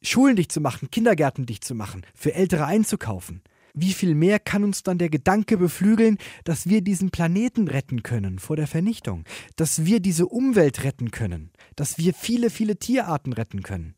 Schulen 0.00 0.36
dicht 0.36 0.50
zu 0.50 0.60
machen, 0.60 0.90
Kindergärten 0.90 1.46
dicht 1.46 1.64
zu 1.64 1.74
machen, 1.74 2.02
für 2.14 2.34
Ältere 2.34 2.64
einzukaufen, 2.64 3.42
wie 3.74 3.92
viel 3.92 4.14
mehr 4.14 4.38
kann 4.38 4.64
uns 4.64 4.82
dann 4.82 4.98
der 4.98 5.10
Gedanke 5.10 5.56
beflügeln, 5.56 6.18
dass 6.44 6.68
wir 6.68 6.82
diesen 6.82 7.10
Planeten 7.10 7.68
retten 7.68 8.02
können 8.02 8.38
vor 8.38 8.56
der 8.56 8.66
Vernichtung, 8.66 9.24
dass 9.56 9.84
wir 9.84 10.00
diese 10.00 10.26
Umwelt 10.26 10.84
retten 10.84 11.10
können, 11.10 11.50
dass 11.76 11.98
wir 11.98 12.14
viele, 12.14 12.50
viele 12.50 12.76
Tierarten 12.76 13.32
retten 13.32 13.62
können. 13.62 13.94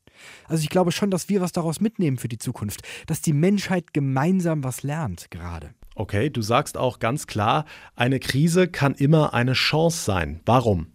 Also 0.47 0.63
ich 0.63 0.71
glaube 0.71 0.93
schon, 0.93 1.11
dass 1.11 1.29
wir 1.29 1.41
was 1.41 1.53
daraus 1.53 1.81
mitnehmen 1.81 2.19
für 2.19 2.29
die 2.29 2.39
Zukunft, 2.39 2.83
dass 3.07 3.21
die 3.21 3.33
Menschheit 3.33 3.93
gemeinsam 3.93 4.63
was 4.63 4.83
lernt 4.83 5.31
gerade. 5.31 5.75
Okay, 5.97 6.31
du 6.31 6.43
sagst 6.43 6.77
auch 6.77 6.99
ganz 6.99 7.27
klar, 7.27 7.65
eine 7.95 8.19
Krise 8.21 8.69
kann 8.69 8.95
immer 8.95 9.35
eine 9.35 9.53
Chance 9.53 10.05
sein. 10.05 10.41
Warum? 10.45 10.89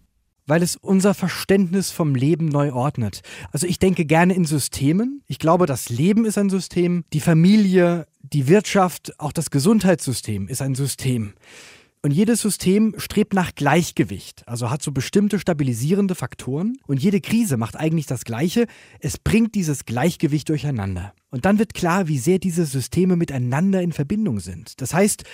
weil 0.50 0.64
es 0.64 0.74
unser 0.74 1.14
Verständnis 1.14 1.92
vom 1.92 2.16
Leben 2.16 2.46
neu 2.46 2.72
ordnet. 2.72 3.22
Also 3.52 3.68
ich 3.68 3.78
denke 3.78 4.04
gerne 4.04 4.34
in 4.34 4.44
Systemen. 4.44 5.22
Ich 5.28 5.38
glaube, 5.38 5.66
das 5.66 5.90
Leben 5.90 6.24
ist 6.24 6.38
ein 6.38 6.50
System, 6.50 7.04
die 7.12 7.20
Familie, 7.20 8.08
die 8.32 8.48
Wirtschaft, 8.48 9.18
auch 9.18 9.32
das 9.32 9.50
Gesundheitssystem 9.50 10.48
ist 10.48 10.62
ein 10.62 10.74
System. 10.74 11.34
Und 12.02 12.12
jedes 12.12 12.40
System 12.40 12.94
strebt 12.96 13.34
nach 13.34 13.54
Gleichgewicht, 13.54 14.48
also 14.48 14.70
hat 14.70 14.80
so 14.82 14.90
bestimmte 14.90 15.38
stabilisierende 15.38 16.14
Faktoren. 16.14 16.78
Und 16.86 17.02
jede 17.02 17.20
Krise 17.20 17.58
macht 17.58 17.76
eigentlich 17.76 18.06
das 18.06 18.24
Gleiche. 18.24 18.66
Es 19.00 19.18
bringt 19.18 19.54
dieses 19.54 19.84
Gleichgewicht 19.84 20.48
durcheinander. 20.48 21.12
Und 21.30 21.44
dann 21.44 21.58
wird 21.58 21.74
klar, 21.74 22.08
wie 22.08 22.18
sehr 22.18 22.38
diese 22.38 22.64
Systeme 22.64 23.16
miteinander 23.16 23.82
in 23.82 23.92
Verbindung 23.92 24.40
sind. 24.40 24.80
Das 24.80 24.94
heißt, 24.94 25.24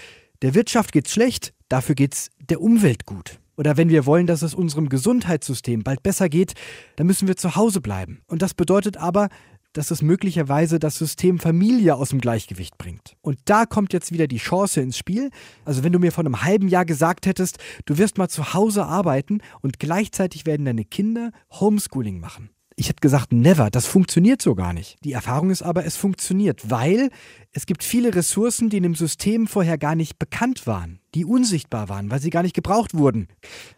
der 0.42 0.54
Wirtschaft 0.54 0.90
geht's 0.90 1.12
schlecht, 1.12 1.54
dafür 1.68 1.94
geht's 1.94 2.30
der 2.40 2.60
Umwelt 2.60 3.06
gut. 3.06 3.38
Oder 3.56 3.76
wenn 3.76 3.88
wir 3.88 4.04
wollen, 4.04 4.26
dass 4.26 4.42
es 4.42 4.54
unserem 4.54 4.88
Gesundheitssystem 4.88 5.82
bald 5.82 6.02
besser 6.02 6.28
geht, 6.28 6.54
dann 6.96 7.06
müssen 7.06 7.28
wir 7.28 7.36
zu 7.36 7.54
Hause 7.54 7.80
bleiben. 7.80 8.20
Und 8.26 8.42
das 8.42 8.54
bedeutet 8.54 8.96
aber, 8.96 9.28
dass 9.76 9.90
es 9.90 10.02
möglicherweise 10.02 10.78
das 10.78 10.96
System 10.96 11.38
Familie 11.38 11.96
aus 11.96 12.08
dem 12.10 12.20
Gleichgewicht 12.20 12.78
bringt. 12.78 13.16
Und 13.20 13.38
da 13.44 13.66
kommt 13.66 13.92
jetzt 13.92 14.12
wieder 14.12 14.26
die 14.26 14.38
Chance 14.38 14.80
ins 14.80 14.96
Spiel. 14.96 15.30
Also 15.64 15.84
wenn 15.84 15.92
du 15.92 15.98
mir 15.98 16.12
vor 16.12 16.24
einem 16.24 16.42
halben 16.42 16.68
Jahr 16.68 16.84
gesagt 16.84 17.26
hättest, 17.26 17.58
du 17.84 17.98
wirst 17.98 18.16
mal 18.18 18.28
zu 18.28 18.54
Hause 18.54 18.86
arbeiten 18.86 19.40
und 19.60 19.78
gleichzeitig 19.78 20.46
werden 20.46 20.64
deine 20.64 20.84
Kinder 20.84 21.30
Homeschooling 21.50 22.20
machen. 22.20 22.50
Ich 22.78 22.90
hätte 22.90 23.00
gesagt, 23.00 23.32
never, 23.32 23.70
das 23.70 23.86
funktioniert 23.86 24.42
so 24.42 24.54
gar 24.54 24.74
nicht. 24.74 24.96
Die 25.02 25.12
Erfahrung 25.12 25.48
ist 25.48 25.62
aber, 25.62 25.86
es 25.86 25.96
funktioniert, 25.96 26.70
weil 26.70 27.08
es 27.52 27.64
gibt 27.64 27.82
viele 27.82 28.14
Ressourcen, 28.14 28.68
die 28.68 28.76
in 28.76 28.82
dem 28.82 28.94
System 28.94 29.46
vorher 29.46 29.78
gar 29.78 29.94
nicht 29.94 30.18
bekannt 30.18 30.66
waren, 30.66 31.00
die 31.14 31.24
unsichtbar 31.24 31.88
waren, 31.88 32.10
weil 32.10 32.20
sie 32.20 32.28
gar 32.28 32.42
nicht 32.42 32.54
gebraucht 32.54 32.92
wurden. 32.92 33.28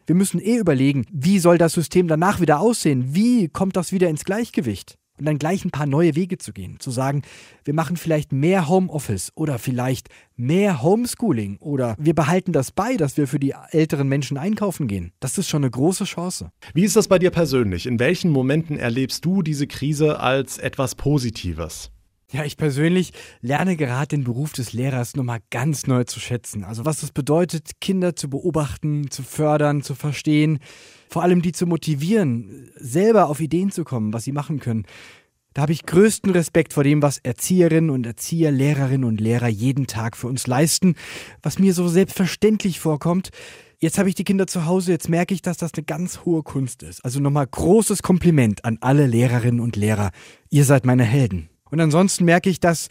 Wir 0.07 0.17
müssen 0.17 0.41
eh 0.41 0.57
überlegen, 0.57 1.07
wie 1.13 1.39
soll 1.39 1.59
das 1.59 1.75
System 1.75 2.09
danach 2.09 2.41
wieder 2.41 2.59
aussehen? 2.59 3.15
Wie 3.15 3.49
kommt 3.49 3.77
das 3.77 3.93
wieder 3.93 4.09
ins 4.09 4.25
Gleichgewicht? 4.25 4.98
Und 5.19 5.27
dann 5.27 5.39
gleich 5.39 5.65
ein 5.65 5.71
paar 5.71 5.87
neue 5.87 6.15
Wege 6.15 6.39
zu 6.39 6.53
gehen. 6.53 6.81
Zu 6.81 6.91
sagen, 6.91 7.23
wir 7.65 7.75
machen 7.75 7.97
vielleicht 7.97 8.33
mehr 8.33 8.69
Homeoffice 8.69 9.33
oder 9.35 9.59
vielleicht 9.59 10.09
mehr 10.37 10.83
Homeschooling 10.83 11.59
oder 11.59 11.97
wir 11.99 12.15
behalten 12.15 12.53
das 12.53 12.71
bei, 12.71 12.97
dass 12.97 13.17
wir 13.17 13.27
für 13.27 13.39
die 13.39 13.55
älteren 13.71 14.09
Menschen 14.09 14.39
einkaufen 14.39 14.89
gehen. 14.89 15.13
Das 15.21 15.39
ist 15.39 15.49
schon 15.49 15.63
eine 15.63 15.71
große 15.71 16.05
Chance. 16.05 16.51
Wie 16.75 16.85
ist 16.85 16.97
das 16.97 17.09
bei 17.09 17.19
dir 17.19 17.31
persönlich? 17.31 17.87
In 17.87 17.99
welchen 17.99 18.31
Momenten 18.31 18.79
erlebst 18.79 19.25
du 19.25 19.43
diese 19.43 19.67
Krise 19.67 20.21
als 20.21 20.59
etwas 20.59 20.95
Positives? 20.95 21.91
Ja, 22.31 22.45
ich 22.45 22.59
persönlich 22.59 23.15
lerne 23.41 23.75
gerade 23.75 24.09
den 24.09 24.25
Beruf 24.25 24.53
des 24.53 24.75
Lehrers 24.75 25.17
nochmal 25.17 25.39
ganz 25.51 25.87
neu 25.87 26.05
zu 26.05 26.21
schätzen. 26.21 26.63
Also 26.63 26.85
was 26.85 27.03
es 27.03 27.11
bedeutet, 27.11 27.81
Kinder 27.81 28.17
zu 28.17 28.29
beobachten, 28.29 29.11
zu 29.11 29.23
fördern, 29.23 29.83
zu 29.83 29.95
verstehen, 29.95 30.59
vor 31.09 31.23
allem 31.23 31.41
die 31.41 31.53
zu 31.53 31.67
motivieren, 31.67 32.71
selber 32.77 33.31
auf 33.31 33.41
Ideen 33.41 33.71
zu 33.71 33.83
kommen, 33.83 34.13
was 34.13 34.25
sie 34.25 34.33
machen 34.33 34.61
können. 34.61 34.85
Da 35.55 35.63
habe 35.63 35.73
ich 35.73 35.87
größten 35.87 36.31
Respekt 36.31 36.75
vor 36.75 36.85
dem, 36.85 37.01
was 37.01 37.17
Erzieherinnen 37.17 37.89
und 37.89 38.05
Erzieher, 38.05 38.51
Lehrerinnen 38.51 39.09
und 39.09 39.23
Lehrer 39.23 39.49
jeden 39.49 39.87
Tag 39.87 40.15
für 40.15 40.27
uns 40.27 40.47
leisten, 40.47 40.97
was 41.43 41.59
mir 41.59 41.73
so 41.73 41.89
selbstverständlich 41.89 42.79
vorkommt. 42.79 43.31
Jetzt 43.79 43.97
habe 43.97 44.11
ich 44.11 44.15
die 44.15 44.25
Kinder 44.25 44.47
zu 44.47 44.67
Hause, 44.67 44.93
jetzt 44.93 45.09
merke 45.09 45.33
ich, 45.33 45.41
dass 45.41 45.57
das 45.57 45.73
eine 45.73 45.85
ganz 45.85 46.27
hohe 46.27 46.43
Kunst 46.43 46.83
ist. 46.83 47.03
Also 47.07 47.21
nochmal 47.21 47.47
großes 47.47 48.03
Kompliment 48.03 48.67
an 48.67 48.77
alle 48.83 49.07
Lehrerinnen 49.07 49.61
und 49.61 49.77
Lehrer. 49.77 50.11
Ihr 50.51 50.67
seid 50.67 50.85
meine 50.85 51.05
Helden. 51.05 51.49
Und 51.71 51.81
ansonsten 51.81 52.25
merke 52.25 52.51
ich, 52.51 52.61
dass 52.61 52.89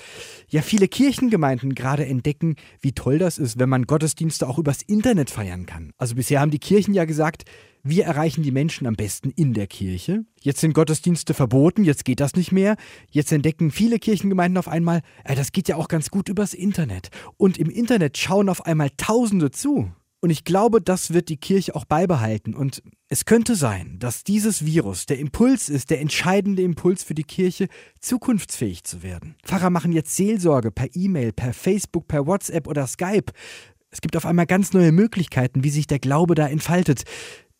ja 0.49 0.61
viele 0.61 0.87
Kirchengemeinden 0.87 1.75
gerade 1.75 2.05
entdecken, 2.05 2.55
wie 2.81 2.93
toll 2.93 3.17
das 3.17 3.37
ist, 3.37 3.59
wenn 3.59 3.69
man 3.69 3.83
Gottesdienste 3.83 4.47
auch 4.47 4.57
übers 4.57 4.81
Internet 4.81 5.29
feiern 5.29 5.65
kann. 5.65 5.91
Also 5.97 6.15
bisher 6.15 6.39
haben 6.39 6.51
die 6.51 6.59
Kirchen 6.59 6.93
ja 6.93 7.05
gesagt, 7.05 7.45
wir 7.83 8.05
erreichen 8.05 8.43
die 8.43 8.51
Menschen 8.51 8.85
am 8.85 8.95
besten 8.95 9.31
in 9.31 9.53
der 9.53 9.67
Kirche. 9.67 10.25
Jetzt 10.41 10.59
sind 10.59 10.73
Gottesdienste 10.73 11.33
verboten, 11.33 11.83
jetzt 11.83 12.03
geht 12.03 12.19
das 12.19 12.35
nicht 12.35 12.51
mehr. 12.51 12.75
Jetzt 13.11 13.31
entdecken 13.31 13.71
viele 13.71 13.97
Kirchengemeinden 13.99 14.57
auf 14.57 14.67
einmal, 14.67 15.01
das 15.23 15.51
geht 15.51 15.69
ja 15.69 15.77
auch 15.77 15.87
ganz 15.87 16.09
gut 16.09 16.27
übers 16.27 16.53
Internet. 16.53 17.09
Und 17.37 17.57
im 17.57 17.69
Internet 17.69 18.17
schauen 18.17 18.49
auf 18.49 18.65
einmal 18.65 18.89
Tausende 18.97 19.51
zu. 19.51 19.91
Und 20.19 20.31
ich 20.31 20.43
glaube, 20.43 20.81
das 20.81 21.13
wird 21.13 21.29
die 21.29 21.37
Kirche 21.37 21.75
auch 21.75 21.85
beibehalten. 21.85 22.55
Und 22.55 22.81
es 23.07 23.25
könnte 23.25 23.55
sein, 23.55 23.99
dass 23.99 24.23
dieses 24.23 24.65
Virus 24.65 25.05
der 25.05 25.19
Impuls 25.19 25.69
ist, 25.69 25.91
der 25.91 26.01
entscheidende 26.01 26.63
Impuls 26.63 27.03
für 27.03 27.13
die 27.13 27.23
Kirche, 27.23 27.67
zukunftsfähig 27.99 28.83
zu 28.83 29.03
werden. 29.03 29.35
Pfarrer 29.45 29.69
machen 29.69 29.91
jetzt 29.91 30.15
Seelsorge 30.15 30.71
per 30.71 30.87
E-Mail, 30.95 31.33
per 31.33 31.53
Facebook, 31.53 32.07
per 32.07 32.25
WhatsApp 32.25 32.67
oder 32.67 32.87
Skype. 32.87 33.31
Es 33.91 34.01
gibt 34.01 34.17
auf 34.17 34.25
einmal 34.25 34.47
ganz 34.47 34.73
neue 34.73 34.91
Möglichkeiten, 34.91 35.63
wie 35.63 35.69
sich 35.69 35.85
der 35.85 35.99
Glaube 35.99 36.33
da 36.33 36.47
entfaltet. 36.47 37.03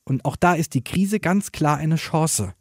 Und 0.03 0.25
auch 0.25 0.35
da 0.35 0.55
ist 0.55 0.73
die 0.73 0.83
Krise 0.83 1.19
ganz 1.19 1.51
klar 1.51 1.77
eine 1.77 1.95
Chance. 1.95 2.53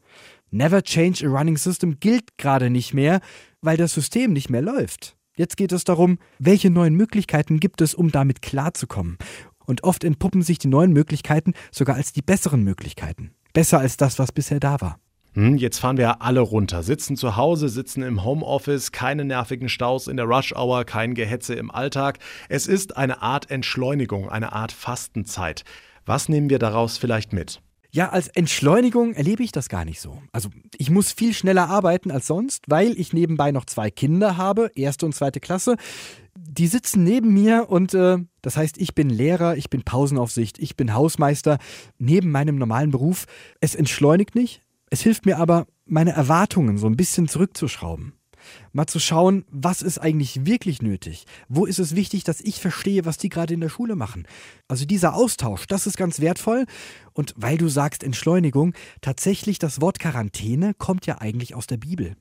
Never 0.51 0.83
change 0.83 1.27
a 1.27 1.31
running 1.31 1.57
system 1.57 1.99
gilt 2.01 2.39
gerade 2.39 2.71
nicht 2.71 2.93
mehr, 2.93 3.21
weil 3.63 3.77
das 3.77 3.95
System 3.95 4.33
nicht 4.33 4.51
mehr 4.51 4.63
läuft. 4.63 5.17
Jetzt 5.37 5.57
geht 5.57 5.73
es 5.73 5.85
darum, 5.85 6.19
welche 6.39 6.71
neuen 6.71 6.95
Möglichkeiten 6.95 7.61
gibt 7.61 7.81
es, 7.83 7.95
um 7.95 8.11
damit 8.11 8.41
klarzukommen. 8.41 9.19
Und 9.67 9.85
oft 9.85 10.05
entpuppen 10.05 10.43
sich 10.43 10.59
die 10.59 10.69
neuen 10.69 10.93
Möglichkeiten 10.93 11.53
sogar 11.71 11.97
als 11.97 12.13
die 12.13 12.23
besseren 12.23 12.63
Möglichkeiten. 12.63 13.33
Besser 13.53 13.79
als 13.79 13.97
das, 13.97 14.19
was 14.19 14.33
bisher 14.33 14.61
da 14.61 14.81
war. 14.81 14.99
Hm, 15.35 15.59
jetzt 15.59 15.81
fahren 15.81 15.99
wir 15.99 16.23
alle 16.23 16.41
runter, 16.41 16.83
sitzen 16.83 17.15
zu 17.15 17.37
Hause, 17.37 17.69
sitzen 17.69 18.03
im 18.03 18.25
Homeoffice, 18.25 18.91
keine 18.91 19.23
nervigen 19.23 19.69
Staus 19.69 20.07
in 20.07 20.17
der 20.17 20.25
Rush-Hour, 20.25 20.85
kein 20.85 21.13
Gehetze 21.13 21.55
im 21.55 21.71
Alltag. 21.71 22.19
Es 22.49 22.67
ist 22.67 22.97
eine 22.97 23.21
Art 23.21 23.51
Entschleunigung, 23.51 24.31
eine 24.31 24.53
Art 24.53 24.73
Fastenzeit. 24.73 25.65
Was 26.07 26.31
nehmen 26.31 26.49
wir 26.49 26.59
daraus 26.59 26.97
vielleicht 26.97 27.35
mit? 27.35 27.61
Ja, 27.97 28.11
als 28.11 28.29
Entschleunigung 28.29 29.15
erlebe 29.15 29.43
ich 29.43 29.53
das 29.53 29.71
gar 29.71 29.87
nicht 29.87 30.03
so. 30.03 30.21
Also 30.31 30.51
ich 30.77 30.91
muss 30.91 31.13
viel 31.13 31.33
schneller 31.33 31.71
arbeiten 31.71 32.11
als 32.11 32.27
sonst, 32.27 32.65
weil 32.69 32.93
ich 33.01 33.15
nebenbei 33.15 33.53
noch 33.53 33.65
zwei 33.65 33.91
Kinder 33.91 34.37
habe, 34.37 34.71
erste 34.75 35.07
und 35.07 35.15
zweite 35.15 35.41
Klasse. 35.41 35.77
Die 36.35 36.67
sitzen 36.67 37.05
neben 37.05 37.33
mir 37.33 37.71
und 37.71 37.95
äh, 37.95 38.19
das 38.43 38.59
heißt, 38.59 38.77
ich 38.77 38.95
bin 38.95 39.09
Lehrer, 39.09 39.57
ich 39.57 39.71
bin 39.71 39.83
Pausenaufsicht, 39.83 40.59
ich 40.59 40.77
bin 40.77 40.93
Hausmeister 40.93 41.57
neben 41.97 42.31
meinem 42.31 42.57
normalen 42.57 42.91
Beruf. 42.91 43.25
Es 43.61 43.75
entschleunigt 43.75 44.35
nicht, 44.35 44.61
es 44.91 45.01
hilft 45.01 45.25
mir 45.25 45.39
aber, 45.39 45.67
meine 45.87 46.13
Erwartungen 46.13 46.77
so 46.77 46.89
ein 46.89 46.99
bisschen 46.99 47.29
zurückzuschrauben. 47.29 48.13
Mal 48.73 48.87
zu 48.87 48.99
schauen, 48.99 49.45
was 49.51 49.83
ist 49.83 49.99
eigentlich 49.99 50.47
wirklich 50.47 50.83
nötig? 50.83 51.25
Wo 51.49 51.67
ist 51.67 51.79
es 51.79 51.95
wichtig, 51.97 52.25
dass 52.25 52.41
ich 52.41 52.61
verstehe, 52.61 53.05
was 53.05 53.19
die 53.19 53.29
gerade 53.29 53.55
in 53.55 53.61
der 53.61 53.69
Schule 53.69 53.97
machen? 53.97 54.27
Also 54.69 54.85
dieser 54.85 55.15
Austausch, 55.15 55.67
das 55.67 55.87
ist 55.87 55.97
ganz 55.97 56.21
wertvoll. 56.21 56.67
Und 57.13 57.33
weil 57.37 57.57
du 57.57 57.69
sagst 57.69 58.05
Entschleunigung, 58.05 58.75
tatsächlich 59.01 59.59
das 59.59 59.81
Wort 59.81 59.99
Quarantäne 59.99 60.75
kommt 60.75 61.07
ja 61.07 61.19
eigentlich 61.19 61.55
aus 61.55 61.67
der 61.67 61.79
Bibel. 61.79 62.17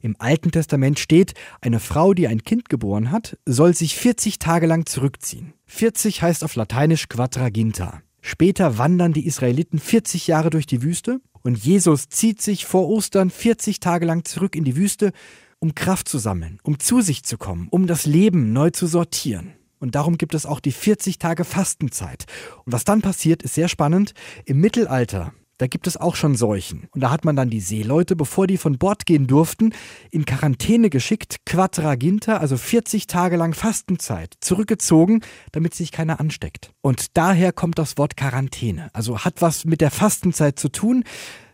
Im 0.00 0.16
Alten 0.18 0.52
Testament 0.52 0.98
steht, 0.98 1.34
eine 1.60 1.80
Frau, 1.80 2.14
die 2.14 2.28
ein 2.28 2.44
Kind 2.44 2.68
geboren 2.68 3.10
hat, 3.10 3.36
soll 3.46 3.74
sich 3.74 3.96
40 3.96 4.38
Tage 4.38 4.66
lang 4.66 4.86
zurückziehen. 4.86 5.54
40 5.66 6.22
heißt 6.22 6.44
auf 6.44 6.54
Lateinisch 6.54 7.08
Quadraginta. 7.08 8.00
Später 8.20 8.78
wandern 8.78 9.12
die 9.12 9.26
Israeliten 9.26 9.78
40 9.78 10.26
Jahre 10.26 10.50
durch 10.50 10.66
die 10.66 10.82
Wüste 10.82 11.20
und 11.42 11.56
Jesus 11.56 12.08
zieht 12.08 12.42
sich 12.42 12.66
vor 12.66 12.88
Ostern 12.88 13.30
40 13.30 13.80
Tage 13.80 14.04
lang 14.04 14.24
zurück 14.24 14.54
in 14.54 14.64
die 14.64 14.76
Wüste 14.76 15.12
um 15.60 15.74
Kraft 15.74 16.08
zu 16.08 16.18
sammeln, 16.18 16.58
um 16.62 16.78
zu 16.78 17.00
sich 17.00 17.24
zu 17.24 17.38
kommen, 17.38 17.68
um 17.70 17.86
das 17.86 18.06
Leben 18.06 18.52
neu 18.52 18.70
zu 18.70 18.86
sortieren. 18.86 19.54
Und 19.80 19.94
darum 19.94 20.18
gibt 20.18 20.34
es 20.34 20.46
auch 20.46 20.60
die 20.60 20.72
40 20.72 21.18
Tage 21.18 21.44
Fastenzeit. 21.44 22.26
Und 22.64 22.72
was 22.72 22.84
dann 22.84 23.02
passiert, 23.02 23.42
ist 23.42 23.54
sehr 23.54 23.68
spannend. 23.68 24.12
Im 24.44 24.60
Mittelalter, 24.60 25.32
da 25.58 25.66
gibt 25.66 25.86
es 25.88 25.96
auch 25.96 26.14
schon 26.14 26.36
Seuchen. 26.36 26.88
Und 26.92 27.00
da 27.00 27.10
hat 27.10 27.24
man 27.24 27.36
dann 27.36 27.50
die 27.50 27.60
Seeleute, 27.60 28.16
bevor 28.16 28.46
die 28.46 28.58
von 28.58 28.78
Bord 28.78 29.06
gehen 29.06 29.26
durften, 29.26 29.72
in 30.10 30.24
Quarantäne 30.24 30.88
geschickt, 30.88 31.38
Quadraginta, 31.46 32.36
also 32.36 32.56
40 32.56 33.08
Tage 33.08 33.36
lang 33.36 33.54
Fastenzeit, 33.54 34.34
zurückgezogen, 34.40 35.22
damit 35.52 35.74
sich 35.74 35.92
keiner 35.92 36.20
ansteckt. 36.20 36.72
Und 36.80 37.16
daher 37.16 37.52
kommt 37.52 37.78
das 37.78 37.98
Wort 37.98 38.16
Quarantäne. 38.16 38.90
Also 38.92 39.20
hat 39.20 39.42
was 39.42 39.64
mit 39.64 39.80
der 39.80 39.90
Fastenzeit 39.90 40.58
zu 40.58 40.68
tun, 40.68 41.04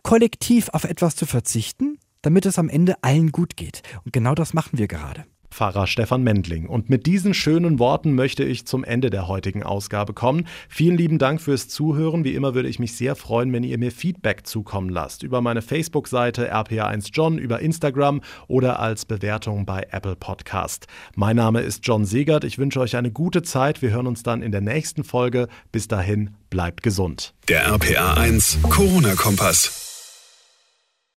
kollektiv 0.03 0.69
auf 0.69 0.83
etwas 0.83 1.15
zu 1.15 1.25
verzichten, 1.25 1.94
damit 2.25 2.45
es 2.45 2.57
am 2.57 2.69
Ende 2.69 2.95
allen 3.01 3.31
gut 3.31 3.55
geht. 3.55 3.81
Und 4.03 4.13
genau 4.13 4.35
das 4.35 4.53
machen 4.53 4.77
wir 4.77 4.87
gerade. 4.87 5.25
Pfarrer 5.55 5.87
Stefan 5.87 6.21
Mendling. 6.21 6.67
Und 6.67 6.89
mit 6.89 7.05
diesen 7.05 7.33
schönen 7.33 7.79
Worten 7.79 8.13
möchte 8.13 8.43
ich 8.43 8.67
zum 8.67 8.83
Ende 8.83 9.09
der 9.09 9.29
heutigen 9.29 9.63
Ausgabe 9.63 10.13
kommen. 10.13 10.47
Vielen 10.67 10.97
lieben 10.97 11.17
Dank 11.17 11.39
fürs 11.39 11.69
Zuhören. 11.69 12.25
Wie 12.25 12.33
immer 12.33 12.55
würde 12.55 12.67
ich 12.67 12.77
mich 12.77 12.97
sehr 12.97 13.15
freuen, 13.15 13.53
wenn 13.53 13.63
ihr 13.63 13.77
mir 13.77 13.91
Feedback 13.91 14.45
zukommen 14.45 14.89
lasst. 14.89 15.23
Über 15.23 15.39
meine 15.39 15.61
Facebook-Seite 15.61 16.51
rpa1john, 16.53 17.37
über 17.37 17.61
Instagram 17.61 18.21
oder 18.47 18.79
als 18.79 19.05
Bewertung 19.05 19.65
bei 19.65 19.87
Apple 19.91 20.17
Podcast. 20.17 20.87
Mein 21.15 21.37
Name 21.37 21.61
ist 21.61 21.87
John 21.87 22.03
Segert. 22.03 22.43
Ich 22.43 22.57
wünsche 22.57 22.81
euch 22.81 22.97
eine 22.97 23.11
gute 23.11 23.41
Zeit. 23.41 23.81
Wir 23.81 23.91
hören 23.91 24.07
uns 24.07 24.23
dann 24.23 24.41
in 24.41 24.51
der 24.51 24.61
nächsten 24.61 25.05
Folge. 25.05 25.47
Bis 25.71 25.87
dahin, 25.87 26.31
bleibt 26.49 26.83
gesund. 26.83 27.33
Der 27.47 27.65
RPA1 27.69 28.61
Corona-Kompass. 28.69 29.84